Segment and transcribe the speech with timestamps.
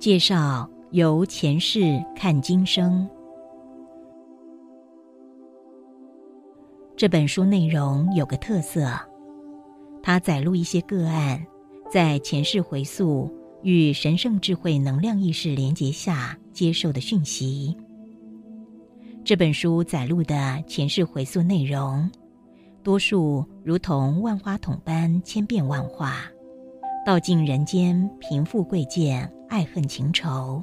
[0.00, 3.08] 介绍由前世看今生。
[6.96, 8.90] 这本书内容有个特色，
[10.02, 11.46] 它载录一些个案
[11.92, 13.32] 在前世回溯
[13.62, 17.76] 与神圣智慧能量意识连结下接受的讯息。
[19.24, 22.10] 这本书载录的前世回溯内容，
[22.82, 26.16] 多数如同万花筒般千变万化。
[27.06, 30.62] 道尽人间贫富贵贱、爱恨情仇，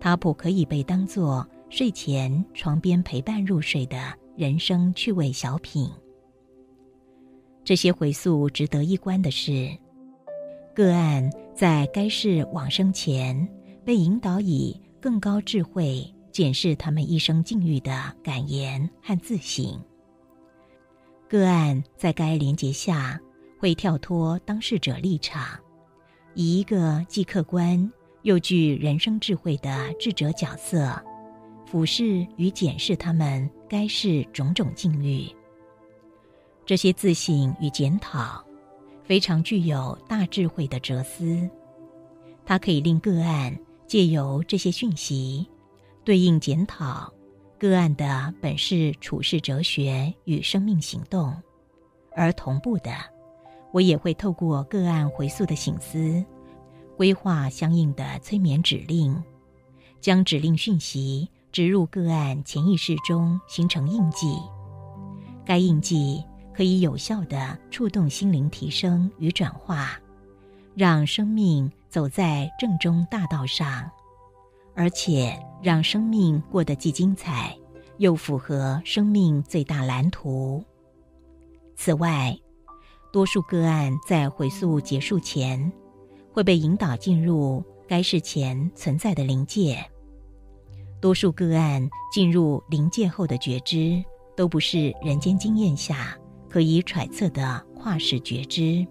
[0.00, 5.90] 它不可以被当作睡前床边陪伴入睡的人生趣味小品。
[7.64, 9.70] 这些回溯值得一观的是，
[10.74, 13.48] 个案在该世往生前，
[13.84, 19.80] 被引导以更高智慧检视他们一生境遇的感言和自省。
[21.28, 23.20] 个案在该连结下。
[23.56, 25.58] 会跳脱当事者立场，
[26.34, 27.90] 以一个既客观
[28.24, 30.98] 又具人生智慧的智者角色，
[31.66, 35.28] 俯视与检视他们该世种种境遇。
[36.64, 38.42] 这些自省与检讨，
[39.04, 41.48] 非常具有大智慧的哲思。
[42.46, 43.54] 它可以令个案
[43.86, 45.46] 借由这些讯息，
[46.02, 47.12] 对应检讨
[47.58, 51.36] 个案的本是处世哲学与生命行动，
[52.16, 52.90] 而同步的。
[53.70, 56.24] 我也会透过个案回溯的醒思，
[56.96, 59.22] 规划相应的催眠指令，
[60.00, 64.36] 将指令讯息植入个案潜意识中，形成印记。
[65.44, 66.24] 该印记
[66.54, 69.98] 可以有效的触动心灵提升与转化，
[70.74, 73.90] 让生命走在正中大道上，
[74.74, 77.56] 而且让生命过得既精彩，
[77.98, 80.64] 又符合生命最大蓝图。
[81.76, 82.38] 此外，
[83.12, 85.72] 多数个案在回溯结束前，
[86.34, 89.78] 会被引导进入该事前存在的灵界。
[91.00, 94.02] 多数个案进入灵界后的觉知，
[94.36, 96.18] 都不是人间经验下
[96.48, 98.84] 可以揣测的跨世觉知。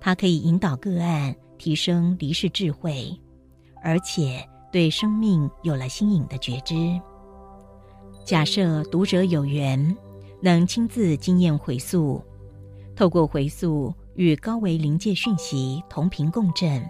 [0.00, 3.16] 它可以引导个案提升离世智慧，
[3.80, 6.74] 而且对生命有了新颖的觉知。
[8.24, 9.96] 假设读者有缘，
[10.42, 12.20] 能亲自经验回溯。
[12.96, 16.82] 透过回溯与高维临界讯息同频共振，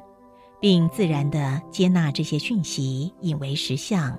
[0.58, 4.18] 并自然的接纳这些讯息引为实相，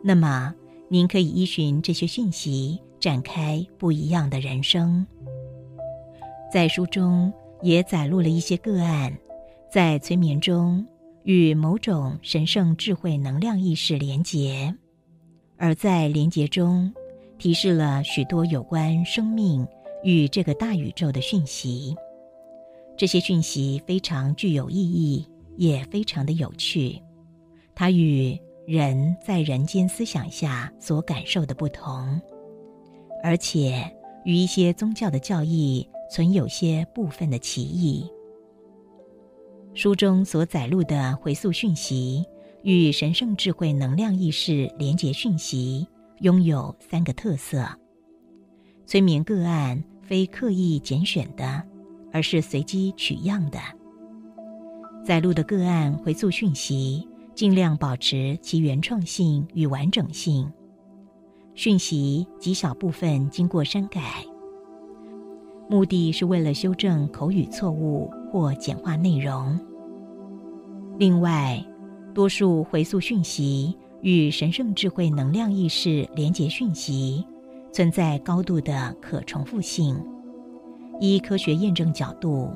[0.00, 0.54] 那么
[0.86, 5.04] 您可以依循这些讯息展开不一样的人生。
[6.52, 7.32] 在书中
[7.62, 9.12] 也载录了一些个案，
[9.68, 10.86] 在催眠中
[11.24, 14.72] 与某种神圣智慧能量意识连结，
[15.56, 16.94] 而在连结中
[17.38, 19.66] 提示了许多有关生命。
[20.02, 21.94] 与这个大宇宙的讯息，
[23.00, 27.00] 这些讯息非常具有意义，也非常的有趣。
[27.74, 32.20] 它与人在人间思想下所感受的不同，
[33.24, 33.90] 而且
[34.26, 38.06] 与一些宗教的教义存有些部分的歧义。
[39.72, 42.22] 书中所载录的回溯讯息
[42.64, 45.88] 与神圣智慧能量意识连结讯息，
[46.18, 47.66] 拥有三个特色：
[48.84, 49.82] 催眠个案。
[50.02, 51.62] 非刻意拣选的，
[52.12, 53.58] 而是随机取样的。
[55.04, 60.50] 载录的个案回溯讯息，尽量保持其原创性与完整性。
[61.54, 64.24] 讯息极小部分经过删改，
[65.68, 69.58] 目的是为了修正口语错误或简化内容。
[70.98, 71.64] 另外，
[72.14, 77.26] 多数回溯讯息与神圣智慧能量意识连结讯息。
[77.72, 79.96] 存在高度的可重复性。
[81.00, 82.50] 依科学验证角度，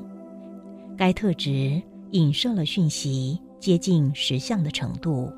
[0.95, 1.81] 该特质
[2.11, 5.33] 影射了讯息接近实相的程度。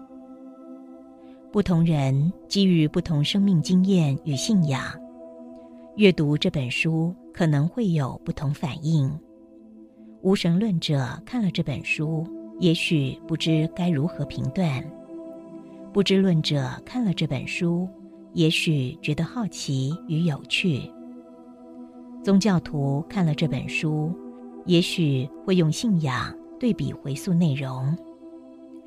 [1.49, 4.83] 不同人基于不同生命经验与信仰，
[5.95, 9.09] 阅读这本书可能会有不同反应。
[10.21, 12.27] 无神论者看了这本书，
[12.59, 14.83] 也许不知该如何评断；
[15.93, 17.87] 不知论者看了这本书。
[18.33, 20.81] 也许觉得好奇与有趣。
[22.27, 24.13] 宗教徒看了这本书，
[24.65, 27.97] 也许会用信仰对比回溯内容。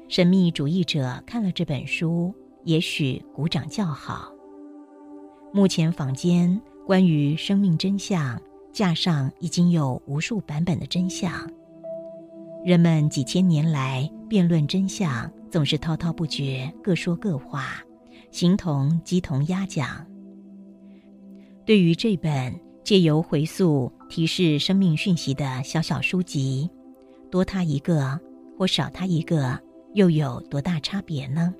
[0.08, 2.34] 神秘主义者看了这本书，
[2.64, 4.30] 也许鼓掌叫好。
[5.54, 8.38] 目前坊间关于生命真相
[8.74, 11.32] 架上已经有无数版本的真相，
[12.62, 17.82] 人们几千年来辩论真相，总是滔滔不绝，各说各话，
[18.30, 20.06] 形同鸡同鸭讲。
[21.64, 22.54] 对于这本
[22.90, 26.68] 借由回溯提示生命讯息的小小书籍，
[27.30, 28.18] 多它一个
[28.58, 29.56] 或少它一个，
[29.94, 31.54] 又有多大差别呢？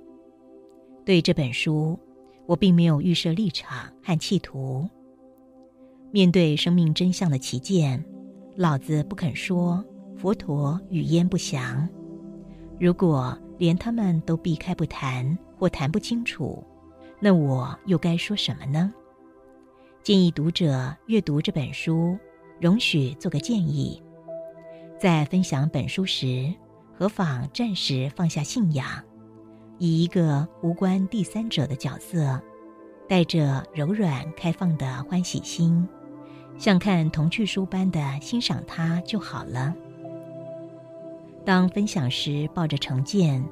[1.07, 1.97] 对这本书，
[2.47, 4.89] 我并没有预设立场和企图。
[6.11, 8.05] 面对生命真相的旗舰，
[8.57, 9.85] 老子不肯说，
[10.17, 11.89] 佛陀语焉不详。
[12.81, 16.61] 如果连他们都避开不谈或谈不清楚，
[17.21, 18.93] 那我又该说什么呢？
[20.11, 22.19] 建议读者阅读这本书，
[22.61, 24.03] 容许做个建议：
[24.99, 26.53] 在分享本书时，
[26.99, 28.85] 何妨暂时放下信仰，
[29.79, 32.43] 以一个无关第三者的角色，
[33.09, 35.89] 带着柔软开放的欢喜心，
[36.59, 39.73] 像看童趣书般的欣赏它就好了。
[41.45, 43.45] 当分享时抱着成见，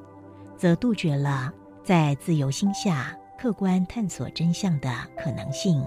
[0.56, 1.52] 则杜绝了
[1.84, 5.81] 在自由心下客观探索真相的可能性。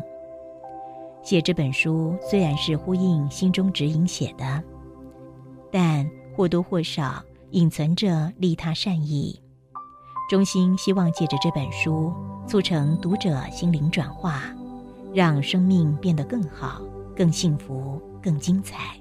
[1.23, 4.63] 写这本书虽然是呼应心中指引写的，
[5.71, 9.39] 但或多或少隐存着利他善意。
[10.29, 12.13] 衷心希望借着这本书，
[12.47, 14.44] 促成读者心灵转化，
[15.13, 16.81] 让生命变得更好、
[17.15, 19.00] 更幸福、更精彩。